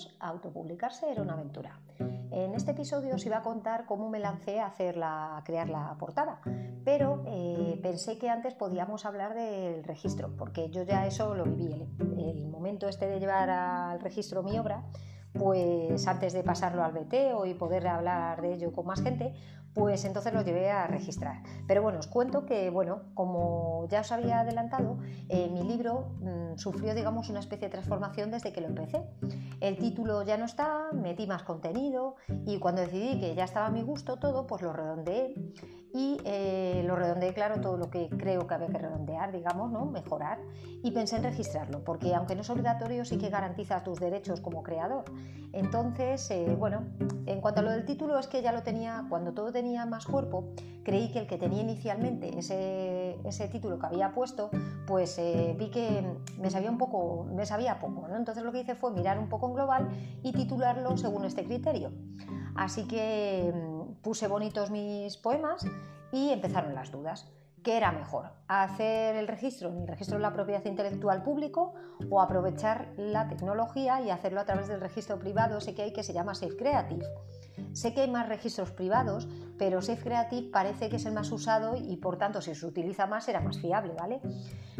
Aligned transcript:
años, 0.00 0.16
autopublicarse 0.20 1.10
era 1.10 1.22
una 1.22 1.34
aventura. 1.34 1.80
En 2.30 2.54
este 2.54 2.70
episodio 2.72 3.14
os 3.14 3.26
iba 3.26 3.38
a 3.38 3.42
contar 3.42 3.86
cómo 3.86 4.08
me 4.08 4.20
lancé 4.20 4.60
a, 4.60 4.66
hacer 4.66 5.00
a 5.02 5.42
crear 5.44 5.68
la 5.68 5.96
portada, 5.98 6.40
pero 6.84 7.22
eh, 7.26 7.78
pensé 7.82 8.18
que 8.18 8.28
antes 8.28 8.54
podíamos 8.54 9.04
hablar 9.04 9.34
del 9.34 9.82
registro, 9.84 10.36
porque 10.36 10.70
yo 10.70 10.84
ya 10.84 11.06
eso 11.06 11.34
lo 11.34 11.44
viví, 11.44 11.72
el, 11.72 11.88
el 12.20 12.46
momento 12.48 12.88
este 12.88 13.06
de 13.06 13.18
llevar 13.18 13.50
al 13.50 14.00
registro 14.00 14.42
mi 14.42 14.58
obra 14.58 14.84
pues 15.32 16.06
antes 16.06 16.32
de 16.32 16.42
pasarlo 16.42 16.82
al 16.84 16.92
BTO 16.92 17.46
y 17.46 17.54
poder 17.54 17.86
hablar 17.86 18.42
de 18.42 18.54
ello 18.54 18.72
con 18.72 18.86
más 18.86 19.02
gente, 19.02 19.34
pues 19.74 20.04
entonces 20.04 20.32
lo 20.32 20.42
llevé 20.42 20.70
a 20.70 20.86
registrar. 20.86 21.42
Pero 21.66 21.82
bueno, 21.82 21.98
os 21.98 22.06
cuento 22.06 22.44
que, 22.44 22.70
bueno, 22.70 23.02
como 23.14 23.86
ya 23.88 24.00
os 24.00 24.10
había 24.10 24.40
adelantado, 24.40 24.98
eh, 25.28 25.48
mi 25.48 25.62
libro 25.62 26.16
mm, 26.20 26.56
sufrió, 26.56 26.94
digamos, 26.94 27.30
una 27.30 27.40
especie 27.40 27.68
de 27.68 27.72
transformación 27.72 28.30
desde 28.30 28.52
que 28.52 28.60
lo 28.60 28.66
empecé. 28.66 29.02
El 29.60 29.78
título 29.78 30.22
ya 30.22 30.36
no 30.36 30.44
está, 30.44 30.90
metí 30.92 31.26
más 31.26 31.44
contenido 31.44 32.16
y 32.46 32.58
cuando 32.58 32.80
decidí 32.80 33.20
que 33.20 33.34
ya 33.34 33.44
estaba 33.44 33.66
a 33.66 33.70
mi 33.70 33.82
gusto 33.82 34.18
todo, 34.18 34.46
pues 34.46 34.62
lo 34.62 34.72
redondeé 34.72 35.34
y 35.92 36.18
eh, 36.24 36.82
lo 36.86 36.94
redondeé, 36.94 37.34
claro, 37.34 37.60
todo 37.60 37.76
lo 37.76 37.90
que 37.90 38.08
creo 38.10 38.46
que 38.46 38.54
había 38.54 38.68
que 38.68 38.78
redondear, 38.78 39.32
digamos, 39.32 39.72
¿no? 39.72 39.86
mejorar, 39.86 40.38
y 40.82 40.92
pensé 40.92 41.16
en 41.16 41.24
registrarlo, 41.24 41.82
porque 41.84 42.14
aunque 42.14 42.34
no 42.34 42.42
es 42.42 42.50
obligatorio, 42.50 43.04
sí 43.04 43.18
que 43.18 43.28
garantiza 43.28 43.82
tus 43.82 43.98
derechos 43.98 44.40
como 44.40 44.62
creador. 44.62 45.04
Entonces, 45.52 46.30
eh, 46.30 46.54
bueno, 46.56 46.84
en 47.26 47.40
cuanto 47.40 47.60
a 47.60 47.64
lo 47.64 47.70
del 47.70 47.84
título, 47.84 48.18
es 48.18 48.28
que 48.28 48.40
ya 48.40 48.52
lo 48.52 48.62
tenía, 48.62 49.06
cuando 49.08 49.32
todo 49.32 49.50
tenía 49.50 49.84
más 49.84 50.06
cuerpo, 50.06 50.52
creí 50.84 51.10
que 51.10 51.18
el 51.18 51.26
que 51.26 51.38
tenía 51.38 51.62
inicialmente 51.62 52.38
ese, 52.38 53.18
ese 53.24 53.48
título 53.48 53.78
que 53.78 53.86
había 53.86 54.12
puesto, 54.12 54.50
pues 54.86 55.18
eh, 55.18 55.56
vi 55.58 55.70
que 55.70 56.04
me 56.38 56.50
sabía 56.50 56.70
un 56.70 56.78
poco, 56.78 57.24
me 57.24 57.46
sabía 57.46 57.80
poco, 57.80 58.06
¿no? 58.06 58.16
Entonces 58.16 58.44
lo 58.44 58.52
que 58.52 58.60
hice 58.60 58.76
fue 58.76 58.92
mirar 58.92 59.18
un 59.18 59.28
poco 59.28 59.48
en 59.48 59.54
global 59.54 59.88
y 60.22 60.32
titularlo 60.32 60.96
según 60.96 61.24
este 61.24 61.44
criterio. 61.44 61.90
Así 62.54 62.86
que 62.86 63.52
mm, 63.52 64.02
puse 64.02 64.28
bonitos 64.28 64.70
mis 64.70 65.16
poemas 65.16 65.66
y 66.12 66.30
empezaron 66.30 66.74
las 66.74 66.92
dudas. 66.92 67.28
¿Qué 67.62 67.76
era 67.76 67.92
mejor? 67.92 68.30
¿Hacer 68.48 69.16
el 69.16 69.28
registro 69.28 69.68
en 69.68 69.82
el 69.82 69.88
registro 69.88 70.16
de 70.16 70.22
la 70.22 70.32
propiedad 70.32 70.64
intelectual 70.64 71.22
público 71.22 71.74
o 72.08 72.22
aprovechar 72.22 72.88
la 72.96 73.28
tecnología 73.28 74.00
y 74.00 74.08
hacerlo 74.08 74.40
a 74.40 74.46
través 74.46 74.68
del 74.68 74.80
registro 74.80 75.18
privado 75.18 75.58
ese 75.58 75.74
que 75.74 75.82
hay 75.82 75.92
que 75.92 76.02
se 76.02 76.14
llama 76.14 76.34
Safe 76.34 76.56
Creative? 76.56 77.04
Sé 77.74 77.92
que 77.92 78.00
hay 78.00 78.10
más 78.10 78.28
registros 78.28 78.70
privados, 78.70 79.28
pero 79.58 79.82
Safe 79.82 80.02
Creative 80.02 80.50
parece 80.50 80.88
que 80.88 80.96
es 80.96 81.04
el 81.04 81.12
más 81.12 81.30
usado 81.30 81.76
y 81.76 81.96
por 81.98 82.16
tanto 82.16 82.40
si 82.40 82.54
se 82.54 82.64
utiliza 82.64 83.06
más 83.06 83.24
será 83.24 83.40
más 83.40 83.58
fiable, 83.58 83.92
¿vale? 83.92 84.20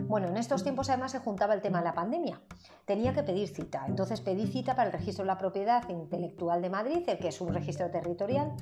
Bueno, 0.06 0.28
en 0.28 0.36
estos 0.36 0.62
tiempos 0.62 0.88
además 0.90 1.12
se 1.12 1.18
juntaba 1.18 1.54
el 1.54 1.62
tema 1.62 1.78
de 1.78 1.84
la 1.84 1.94
pandemia. 1.94 2.40
Tenía 2.84 3.14
que 3.14 3.22
pedir 3.22 3.48
cita, 3.48 3.84
entonces 3.86 4.20
pedí 4.20 4.46
cita 4.46 4.74
para 4.74 4.88
el 4.88 4.92
registro 4.92 5.24
de 5.24 5.28
la 5.28 5.38
propiedad 5.38 5.88
intelectual 5.88 6.60
de 6.62 6.70
Madrid, 6.70 7.02
el 7.06 7.18
que 7.18 7.28
es 7.28 7.40
un 7.40 7.54
registro 7.54 7.90
territorial, 7.90 8.52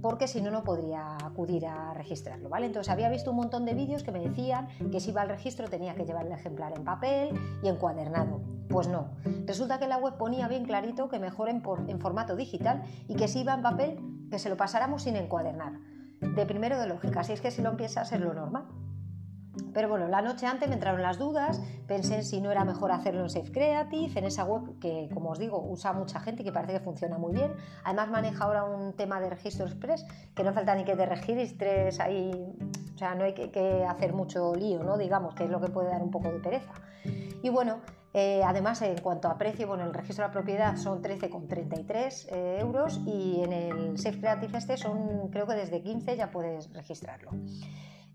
porque 0.00 0.26
si 0.26 0.40
no 0.40 0.50
no 0.50 0.64
podría 0.64 1.16
acudir 1.16 1.66
a 1.66 1.92
registrarlo, 1.94 2.48
¿vale? 2.48 2.66
Entonces 2.66 2.92
había 2.92 3.10
visto 3.10 3.30
un 3.30 3.36
montón 3.36 3.64
de 3.64 3.74
vídeos 3.74 4.02
que 4.02 4.12
me 4.12 4.20
decían 4.20 4.68
que 4.90 5.00
si 5.00 5.10
iba 5.10 5.22
al 5.22 5.28
registro 5.28 5.68
tenía 5.68 5.94
que 5.94 6.04
llevar 6.04 6.26
el 6.26 6.32
ejemplar 6.32 6.72
en 6.76 6.84
papel 6.84 7.38
y 7.62 7.68
encuadernado. 7.68 8.40
Pues 8.68 8.88
no. 8.88 9.10
Resulta 9.46 9.78
que 9.78 9.86
la 9.86 9.98
web 9.98 10.16
ponía 10.16 10.48
bien 10.48 10.64
clarito 10.64 11.08
que 11.08 11.18
mejor 11.18 11.48
en, 11.48 11.62
formato 12.00 12.36
digital 12.36 12.82
y 13.08 13.14
que 13.14 13.28
si 13.28 13.40
iba 13.40 13.54
en 13.54 13.62
papel 13.62 13.98
que 14.30 14.38
se 14.38 14.48
lo 14.48 14.56
pasáramos 14.56 15.02
sin 15.02 15.16
encuadernar. 15.16 15.74
De 16.20 16.46
primero 16.46 16.78
de 16.78 16.86
lógica, 16.86 17.22
si 17.22 17.32
es 17.32 17.40
que 17.40 17.50
si 17.50 17.60
lo 17.60 17.70
empieza 17.70 18.02
a 18.02 18.18
lo 18.18 18.32
normal. 18.32 18.64
Pero 19.72 19.88
bueno, 19.88 20.08
la 20.08 20.22
noche 20.22 20.46
antes 20.46 20.68
me 20.68 20.74
entraron 20.74 21.02
las 21.02 21.18
dudas, 21.18 21.60
pensé 21.86 22.16
en 22.16 22.24
si 22.24 22.40
no 22.40 22.50
era 22.50 22.64
mejor 22.64 22.92
hacerlo 22.92 23.22
en 23.22 23.30
Safe 23.30 23.50
Creative, 23.50 24.18
en 24.18 24.24
esa 24.24 24.44
web 24.44 24.78
que, 24.78 25.08
como 25.12 25.30
os 25.30 25.38
digo, 25.38 25.62
usa 25.62 25.92
mucha 25.92 26.20
gente 26.20 26.42
y 26.42 26.44
que 26.44 26.52
parece 26.52 26.74
que 26.74 26.80
funciona 26.80 27.18
muy 27.18 27.32
bien. 27.32 27.52
Además 27.84 28.10
maneja 28.10 28.44
ahora 28.44 28.64
un 28.64 28.94
tema 28.94 29.20
de 29.20 29.30
registro 29.30 29.66
express, 29.66 30.04
que 30.34 30.44
no 30.44 30.52
falta 30.52 30.74
ni 30.74 30.84
que 30.84 30.96
te 30.96 31.06
registres 31.06 32.00
ahí, 32.00 32.30
o 32.94 32.98
sea, 32.98 33.14
no 33.14 33.24
hay 33.24 33.34
que, 33.34 33.84
hacer 33.88 34.12
mucho 34.12 34.54
lío, 34.54 34.82
¿no? 34.82 34.96
Digamos, 34.96 35.34
que 35.34 35.44
es 35.44 35.50
lo 35.50 35.60
que 35.60 35.68
puede 35.68 35.88
dar 35.88 36.02
un 36.02 36.10
poco 36.10 36.30
de 36.30 36.38
pereza. 36.38 36.72
Y 37.42 37.48
bueno, 37.50 37.80
eh, 38.14 38.42
además, 38.44 38.80
en 38.82 38.96
cuanto 38.98 39.28
a 39.28 39.36
precio, 39.36 39.66
bueno, 39.66 39.84
el 39.84 39.92
registro 39.92 40.22
de 40.22 40.28
la 40.28 40.32
propiedad 40.32 40.76
son 40.76 41.02
13,33 41.02 42.28
eh, 42.30 42.58
euros 42.60 43.00
y 43.04 43.42
en 43.42 43.52
el 43.52 43.98
Safe 43.98 44.20
Creative 44.20 44.56
este 44.56 44.76
son, 44.76 45.28
creo 45.30 45.46
que 45.46 45.54
desde 45.54 45.82
15 45.82 46.16
ya 46.16 46.30
puedes 46.30 46.72
registrarlo. 46.72 47.32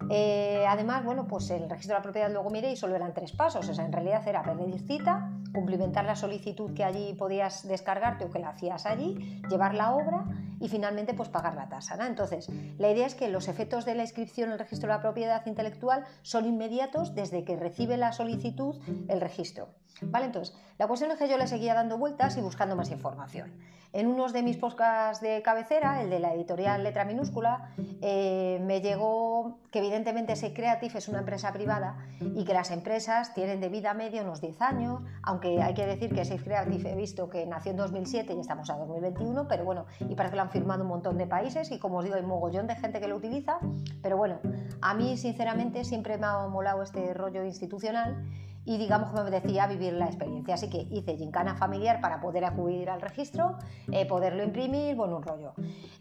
Eh, 0.09 0.65
además, 0.67 1.03
bueno, 1.03 1.27
pues 1.27 1.49
el 1.51 1.69
registro 1.69 1.95
de 1.95 1.99
la 1.99 2.03
propiedad 2.03 2.31
luego 2.31 2.49
miré 2.49 2.71
y 2.71 2.75
solo 2.75 2.95
eran 2.95 3.13
tres 3.13 3.31
pasos. 3.31 3.67
O 3.67 3.81
en 3.81 3.91
realidad 3.91 4.27
era 4.27 4.43
pedir 4.43 4.79
cita, 4.79 5.31
cumplimentar 5.53 6.05
la 6.05 6.15
solicitud 6.15 6.73
que 6.73 6.83
allí 6.83 7.13
podías 7.13 7.67
descargarte 7.67 8.25
o 8.25 8.31
que 8.31 8.39
la 8.39 8.49
hacías 8.49 8.85
allí, 8.85 9.41
llevar 9.49 9.75
la 9.75 9.93
obra 9.93 10.25
y 10.59 10.67
finalmente 10.67 11.13
pues 11.13 11.29
pagar 11.29 11.55
la 11.55 11.69
tasa. 11.69 11.95
Entonces, 12.05 12.49
la 12.77 12.89
idea 12.89 13.07
es 13.07 13.15
que 13.15 13.29
los 13.29 13.47
efectos 13.47 13.85
de 13.85 13.95
la 13.95 14.03
inscripción 14.03 14.49
en 14.49 14.53
el 14.53 14.59
registro 14.59 14.87
de 14.87 14.95
la 14.95 15.01
propiedad 15.01 15.45
intelectual 15.45 16.05
son 16.21 16.45
inmediatos 16.45 17.15
desde 17.15 17.43
que 17.43 17.55
recibe 17.55 17.97
la 17.97 18.11
solicitud 18.11 18.75
el 19.07 19.21
registro. 19.21 19.69
¿Vale? 20.01 20.25
Entonces, 20.25 20.55
la 20.77 20.87
cuestión 20.87 21.11
es 21.11 21.17
que 21.17 21.27
yo 21.27 21.37
le 21.37 21.47
seguía 21.47 21.73
dando 21.73 21.97
vueltas 21.97 22.37
y 22.37 22.41
buscando 22.41 22.75
más 22.75 22.89
información. 22.89 23.51
En 23.91 24.05
unos 24.05 24.33
de 24.33 24.43
mis 24.43 24.55
podcasts 24.55 25.19
de 25.19 25.41
cabecera, 25.41 26.03
el 26.03 26.11
de 26.11 26.19
la 26.19 26.33
editorial 26.35 26.83
Letra 26.83 27.05
Minúscula, 27.05 27.73
eh, 28.01 28.61
me 28.61 28.81
llegó 28.81 29.57
que 29.71 29.79
evidentemente 29.79 30.33
ese 30.33 30.53
Creative 30.53 30.99
es 30.99 31.07
una 31.07 31.19
empresa 31.19 31.51
privada 31.51 31.97
y 32.21 32.45
que 32.45 32.53
las 32.53 32.69
empresas 32.69 33.33
tienen 33.33 33.59
de 33.59 33.67
vida 33.67 33.95
media 33.95 34.21
unos 34.21 34.41
10 34.41 34.61
años, 34.61 35.01
aunque 35.23 35.63
hay 35.63 35.73
que 35.73 35.87
decir 35.87 36.13
que 36.13 36.23
Safe 36.23 36.43
Creative 36.43 36.91
he 36.91 36.95
visto 36.95 37.31
que 37.31 37.47
nació 37.47 37.71
en 37.71 37.77
2007 37.77 38.35
y 38.35 38.39
estamos 38.39 38.69
a 38.69 38.77
2021, 38.77 39.47
pero 39.47 39.65
bueno, 39.65 39.87
y 40.01 40.13
parece 40.13 40.33
que 40.33 40.35
lo 40.37 40.43
han 40.43 40.51
firmado 40.51 40.83
un 40.83 40.89
montón 40.89 41.17
de 41.17 41.25
países 41.25 41.71
y 41.71 41.79
como 41.79 41.97
os 41.97 42.03
digo, 42.03 42.15
hay 42.15 42.21
mogollón 42.21 42.67
de 42.67 42.75
gente 42.75 43.01
que 43.01 43.07
lo 43.07 43.15
utiliza, 43.15 43.57
pero 44.03 44.17
bueno, 44.17 44.39
a 44.81 44.93
mí 44.93 45.17
sinceramente 45.17 45.83
siempre 45.83 46.19
me 46.19 46.27
ha 46.27 46.47
molado 46.47 46.83
este 46.83 47.11
rollo 47.15 47.43
institucional 47.43 48.23
y 48.69 48.77
digamos 48.77 49.11
que 49.11 49.23
me 49.23 49.31
decía 49.31 49.65
vivir 49.65 49.93
la 49.93 50.05
experiencia. 50.05 50.53
Así 50.53 50.69
que 50.69 50.87
hice 50.91 51.17
gincana 51.17 51.55
familiar 51.55 51.99
para 52.01 52.21
poder 52.21 52.45
acudir 52.45 52.91
al 52.91 53.01
registro, 53.01 53.57
eh, 53.91 54.05
poderlo 54.05 54.43
imprimir, 54.43 54.95
bueno, 54.95 55.17
un 55.17 55.23
rollo. 55.23 55.53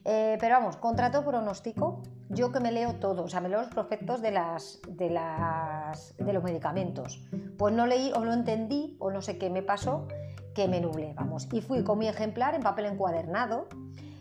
Eh, 0.04 0.36
pero 0.38 0.56
vamos, 0.56 0.76
contrato 0.76 1.24
pronóstico, 1.24 2.02
yo 2.28 2.52
que 2.52 2.60
me 2.60 2.70
leo 2.70 2.96
todo, 2.96 3.24
o 3.24 3.28
sea, 3.28 3.40
me 3.40 3.48
leo 3.48 3.60
los 3.60 3.70
prospectos 3.70 4.20
de, 4.20 4.32
las, 4.32 4.82
de, 4.86 5.08
las, 5.08 6.14
de 6.18 6.30
los 6.30 6.44
medicamentos. 6.44 7.26
Pues 7.56 7.72
no 7.72 7.86
leí 7.86 8.12
o 8.14 8.22
no 8.22 8.34
entendí 8.34 8.98
o 9.00 9.10
no 9.10 9.22
sé 9.22 9.38
qué 9.38 9.48
me 9.48 9.62
pasó, 9.62 10.06
que 10.54 10.68
me 10.68 10.78
nublé, 10.78 11.14
vamos. 11.14 11.48
Y 11.50 11.62
fui 11.62 11.82
con 11.84 11.98
mi 11.98 12.06
ejemplar 12.06 12.54
en 12.54 12.60
papel 12.60 12.84
encuadernado. 12.84 13.68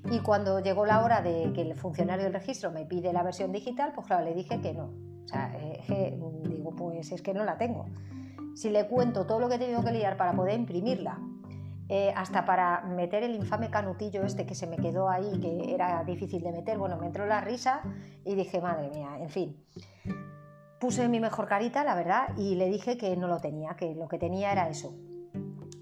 Y 0.09 0.19
cuando 0.19 0.61
llegó 0.61 0.85
la 0.85 1.03
hora 1.03 1.21
de 1.21 1.51
que 1.51 1.63
el 1.63 1.75
funcionario 1.75 2.23
del 2.23 2.33
registro 2.33 2.71
me 2.71 2.85
pide 2.85 3.11
la 3.11 3.23
versión 3.23 3.51
digital, 3.51 3.91
pues 3.93 4.07
claro, 4.07 4.23
le 4.23 4.33
dije 4.33 4.61
que 4.61 4.73
no. 4.73 4.85
O 5.25 5.27
sea, 5.27 5.53
eh, 5.53 6.17
digo, 6.43 6.73
pues 6.73 7.11
es 7.11 7.21
que 7.21 7.33
no 7.33 7.43
la 7.43 7.57
tengo 7.57 7.87
si 8.57 8.71
le 8.71 8.87
cuento 8.87 9.27
todo 9.27 9.39
lo 9.39 9.49
que 9.49 9.55
he 9.55 9.59
tenido 9.59 9.83
que 9.83 9.91
liar 9.91 10.17
para 10.17 10.33
poder 10.33 10.55
imprimirla, 10.55 11.19
eh, 11.89 12.11
hasta 12.15 12.43
para 12.43 12.81
meter 12.81 13.21
el 13.21 13.35
infame 13.35 13.69
canutillo 13.69 14.23
este 14.23 14.47
que 14.47 14.55
se 14.55 14.65
me 14.65 14.77
quedó 14.77 15.09
ahí, 15.09 15.39
que 15.39 15.75
era 15.75 16.03
difícil 16.03 16.41
de 16.41 16.51
meter, 16.51 16.79
bueno, 16.79 16.97
me 16.97 17.05
entró 17.05 17.27
la 17.27 17.39
risa 17.39 17.81
y 18.25 18.33
dije, 18.33 18.59
madre 18.59 18.89
mía, 18.89 19.09
en 19.19 19.29
fin. 19.29 19.63
Puse 20.79 21.07
mi 21.07 21.19
mejor 21.19 21.47
carita, 21.47 21.83
la 21.83 21.93
verdad, 21.93 22.29
y 22.35 22.55
le 22.55 22.67
dije 22.67 22.97
que 22.97 23.15
no 23.15 23.27
lo 23.27 23.39
tenía, 23.39 23.75
que 23.75 23.93
lo 23.93 24.07
que 24.07 24.17
tenía 24.17 24.51
era 24.51 24.67
eso. 24.69 24.95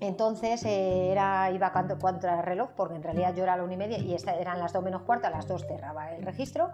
Entonces 0.01 0.65
eh, 0.65 1.11
era, 1.13 1.49
iba 1.51 1.71
contra 1.71 2.39
el 2.39 2.43
reloj, 2.43 2.71
porque 2.75 2.95
en 2.95 3.03
realidad 3.03 3.33
yo 3.33 3.43
era 3.43 3.53
a 3.53 3.57
la 3.57 3.63
una 3.63 3.75
y 3.75 3.77
media 3.77 3.97
y 3.99 4.13
esta, 4.13 4.35
eran 4.35 4.59
las 4.59 4.73
dos 4.73 4.83
menos 4.83 5.03
cuarta, 5.03 5.29
a 5.29 5.31
las 5.31 5.47
dos 5.47 5.65
cerraba 5.65 6.11
el 6.13 6.25
registro 6.25 6.71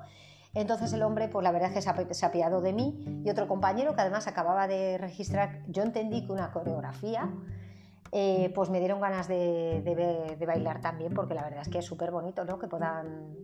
entonces 0.53 0.91
el 0.93 1.01
hombre, 1.03 1.29
pues 1.29 1.43
la 1.43 1.51
verdad 1.51 1.69
es 1.69 1.85
que 1.85 2.13
se, 2.13 2.25
apiadó 2.25 2.61
de 2.61 2.73
mí 2.73 3.21
y 3.23 3.29
otro 3.29 3.47
compañero 3.47 3.95
que 3.95 4.01
además 4.01 4.27
acababa 4.27 4.67
de 4.67 4.97
registrar, 4.97 5.61
yo 5.67 5.83
entendí 5.83 6.25
que 6.25 6.31
una 6.31 6.51
coreografía, 6.51 7.29
eh, 8.11 8.51
pues 8.53 8.69
me 8.69 8.79
dieron 8.79 8.99
ganas 8.99 9.27
de, 9.29 10.43
bailar 10.45 10.81
también, 10.81 11.13
porque 11.13 11.33
la 11.33 11.43
verdad 11.43 11.61
es 11.61 11.69
que 11.69 11.79
es 11.79 11.85
súper 11.85 12.11
bonito, 12.11 12.43
¿no? 12.43 12.59
Que 12.59 12.67
puedan 12.67 13.35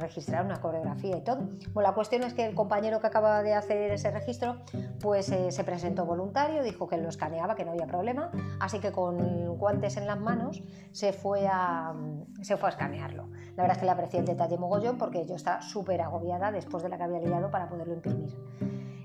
registrar 0.00 0.44
una 0.44 0.60
coreografía 0.60 1.16
y 1.16 1.22
todo. 1.22 1.48
Bueno, 1.72 1.88
la 1.88 1.94
cuestión 1.94 2.22
es 2.22 2.34
que 2.34 2.44
el 2.44 2.54
compañero 2.54 3.00
que 3.00 3.06
acababa 3.06 3.42
de 3.42 3.54
hacer 3.54 3.92
ese 3.92 4.10
registro, 4.10 4.56
pues 5.00 5.30
eh, 5.30 5.52
se 5.52 5.64
presentó 5.64 6.04
voluntario, 6.04 6.62
dijo 6.62 6.88
que 6.88 6.96
lo 6.96 7.08
escaneaba, 7.08 7.54
que 7.54 7.64
no 7.64 7.72
había 7.72 7.86
problema, 7.86 8.30
así 8.58 8.80
que 8.80 8.92
con 8.92 9.56
guantes 9.56 9.96
en 9.96 10.06
las 10.06 10.18
manos 10.18 10.62
se 10.92 11.12
fue 11.12 11.46
a, 11.46 11.94
se 12.42 12.56
fue 12.56 12.68
a 12.68 12.72
escanearlo. 12.72 13.28
La 13.56 13.62
verdad 13.62 13.72
es 13.72 13.78
que 13.78 13.84
le 13.84 13.92
aprecié 13.92 14.20
el 14.20 14.26
detalle 14.26 14.58
mogollón 14.58 14.98
porque 14.98 15.26
yo 15.26 15.34
estaba 15.34 15.62
súper 15.62 16.00
agobiada 16.00 16.50
después 16.50 16.82
de 16.82 16.88
la 16.88 16.96
que 16.96 17.04
había 17.04 17.20
liado 17.20 17.50
para 17.50 17.68
poderlo 17.68 17.94
imprimir. 17.94 18.34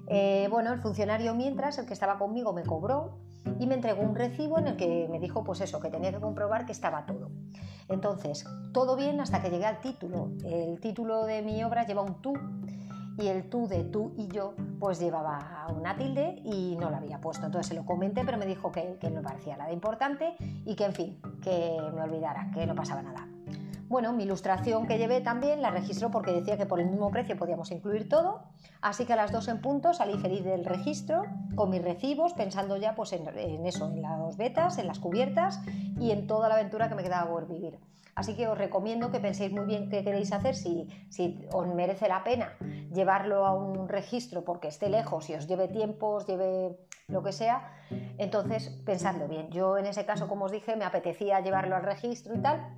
Eh, 0.07 0.47
bueno, 0.51 0.71
el 0.71 0.79
funcionario 0.79 1.33
mientras, 1.33 1.77
el 1.77 1.85
que 1.85 1.93
estaba 1.93 2.17
conmigo, 2.17 2.53
me 2.53 2.63
cobró 2.63 3.17
y 3.59 3.67
me 3.67 3.75
entregó 3.75 4.01
un 4.01 4.15
recibo 4.15 4.59
en 4.59 4.67
el 4.67 4.77
que 4.77 5.07
me 5.09 5.19
dijo 5.19 5.43
pues 5.43 5.61
eso, 5.61 5.79
que 5.79 5.89
tenía 5.89 6.11
que 6.11 6.19
comprobar 6.19 6.65
que 6.65 6.71
estaba 6.71 7.05
todo. 7.05 7.29
Entonces, 7.89 8.45
todo 8.73 8.95
bien 8.95 9.19
hasta 9.21 9.41
que 9.41 9.49
llegué 9.49 9.65
al 9.65 9.79
título. 9.81 10.31
El 10.43 10.79
título 10.79 11.25
de 11.25 11.41
mi 11.41 11.63
obra 11.63 11.85
lleva 11.85 12.01
un 12.01 12.21
tú 12.21 12.33
y 13.17 13.27
el 13.27 13.49
tú 13.49 13.67
de 13.67 13.83
tú 13.83 14.13
y 14.17 14.27
yo 14.27 14.55
pues 14.79 14.99
llevaba 14.99 15.67
una 15.73 15.95
tilde 15.95 16.41
y 16.43 16.75
no 16.77 16.89
la 16.89 16.97
había 16.97 17.21
puesto. 17.21 17.45
Entonces 17.45 17.67
se 17.67 17.75
lo 17.75 17.85
comenté, 17.85 18.23
pero 18.25 18.37
me 18.37 18.45
dijo 18.45 18.71
que, 18.71 18.97
que 18.99 19.09
no 19.09 19.21
parecía 19.21 19.55
nada 19.57 19.71
importante 19.71 20.35
y 20.65 20.75
que 20.75 20.85
en 20.85 20.93
fin, 20.93 21.21
que 21.41 21.77
me 21.93 22.01
olvidara, 22.01 22.51
que 22.53 22.65
no 22.65 22.75
pasaba 22.75 23.01
nada. 23.01 23.27
Bueno, 23.87 24.13
mi 24.13 24.23
ilustración 24.23 24.87
que 24.87 24.97
llevé 24.97 25.21
también 25.21 25.61
la 25.61 25.69
registró 25.69 26.09
porque 26.09 26.31
decía 26.31 26.57
que 26.57 26.65
por 26.65 26.79
el 26.79 26.87
mismo 26.87 27.11
precio 27.11 27.37
podíamos 27.37 27.69
incluir 27.71 28.09
todo, 28.09 28.41
así 28.81 29.05
que 29.05 29.13
a 29.13 29.15
las 29.15 29.31
dos 29.31 29.47
en 29.47 29.61
punto 29.61 29.93
salí 29.93 30.17
feliz 30.17 30.43
del 30.43 30.65
registro 30.65 31.23
con 31.55 31.69
mis 31.69 31.83
recibos, 31.83 32.33
pensando 32.33 32.77
ya 32.77 32.95
pues 32.95 33.13
en, 33.13 33.27
eso, 33.65 33.87
en 33.89 34.01
las 34.01 34.37
vetas, 34.37 34.79
en 34.79 34.87
las 34.87 34.97
cubiertas 34.97 35.61
y 35.99 36.09
en 36.09 36.25
toda 36.25 36.49
la 36.49 36.55
aventura 36.55 36.89
que 36.89 36.95
me 36.95 37.03
quedaba 37.03 37.29
por 37.29 37.47
vivir. 37.47 37.77
Así 38.15 38.35
que 38.35 38.47
os 38.47 38.57
recomiendo 38.57 39.11
que 39.11 39.19
penséis 39.19 39.51
muy 39.51 39.65
bien 39.65 39.89
qué 39.89 40.03
queréis 40.03 40.31
hacer, 40.31 40.55
si, 40.55 40.87
si 41.09 41.45
os 41.53 41.67
merece 41.67 42.07
la 42.07 42.23
pena 42.23 42.53
llevarlo 42.91 43.45
a 43.45 43.53
un 43.53 43.87
registro 43.87 44.43
porque 44.43 44.69
esté 44.69 44.89
lejos 44.89 45.29
y 45.29 45.35
os 45.35 45.47
lleve 45.47 45.67
tiempo, 45.67 46.07
os 46.07 46.25
lleve 46.25 46.75
lo 47.07 47.21
que 47.21 47.31
sea, 47.31 47.71
entonces 48.17 48.69
pensadlo 48.83 49.27
bien. 49.27 49.51
Yo 49.51 49.77
en 49.77 49.85
ese 49.85 50.05
caso, 50.05 50.27
como 50.27 50.45
os 50.45 50.51
dije, 50.51 50.75
me 50.75 50.85
apetecía 50.85 51.39
llevarlo 51.41 51.75
al 51.75 51.83
registro 51.83 52.33
y 52.33 52.39
tal, 52.39 52.73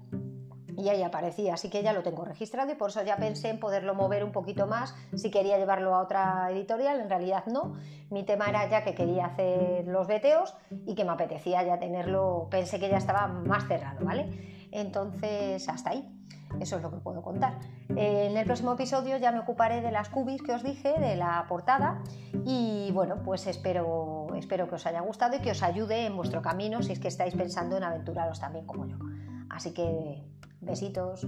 y 0.77 0.89
ahí 0.89 1.01
aparecía, 1.01 1.55
así 1.55 1.69
que 1.69 1.81
ya 1.81 1.91
lo 1.91 2.03
tengo 2.03 2.23
registrado 2.23 2.71
y 2.71 2.75
por 2.75 2.91
eso 2.91 3.03
ya 3.03 3.17
pensé 3.17 3.49
en 3.49 3.59
poderlo 3.59 3.95
mover 3.95 4.23
un 4.23 4.31
poquito 4.31 4.67
más 4.67 4.95
si 5.15 5.31
quería 5.31 5.57
llevarlo 5.57 5.95
a 5.95 6.01
otra 6.01 6.49
editorial, 6.51 6.99
en 6.99 7.09
realidad 7.09 7.45
no, 7.47 7.75
mi 8.11 8.23
tema 8.23 8.47
era 8.47 8.69
ya 8.69 8.83
que 8.83 8.93
quería 8.93 9.25
hacer 9.25 9.87
los 9.87 10.05
veteos 10.05 10.55
y 10.85 10.93
que 10.93 11.03
me 11.03 11.11
apetecía 11.11 11.63
ya 11.63 11.79
tenerlo, 11.79 12.47
pensé 12.51 12.79
que 12.79 12.89
ya 12.89 12.97
estaba 12.97 13.27
más 13.27 13.67
cerrado, 13.67 14.05
¿vale? 14.05 14.67
Entonces, 14.71 15.67
hasta 15.67 15.91
ahí. 15.91 16.13
Eso 16.61 16.77
es 16.77 16.81
lo 16.81 16.89
que 16.89 16.97
puedo 16.97 17.21
contar. 17.21 17.59
En 17.89 18.37
el 18.37 18.45
próximo 18.45 18.73
episodio 18.73 19.17
ya 19.17 19.31
me 19.31 19.39
ocuparé 19.39 19.81
de 19.81 19.91
las 19.91 20.09
cubis 20.09 20.41
que 20.41 20.53
os 20.53 20.63
dije, 20.63 20.93
de 20.97 21.15
la 21.15 21.45
portada. 21.49 22.01
Y 22.45 22.89
bueno, 22.93 23.21
pues 23.23 23.47
espero, 23.47 24.27
espero 24.35 24.69
que 24.69 24.75
os 24.75 24.85
haya 24.85 25.01
gustado 25.01 25.35
y 25.35 25.39
que 25.39 25.51
os 25.51 25.61
ayude 25.61 26.05
en 26.05 26.15
vuestro 26.15 26.41
camino 26.41 26.81
si 26.81 26.93
es 26.93 26.99
que 26.99 27.09
estáis 27.09 27.35
pensando 27.35 27.75
en 27.75 27.83
aventuraros 27.83 28.39
también 28.39 28.65
como 28.65 28.87
yo. 28.87 28.97
Así 29.49 29.73
que 29.73 30.23
Besitos. 30.61 31.25